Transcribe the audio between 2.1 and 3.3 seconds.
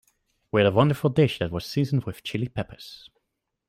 Chili Peppers.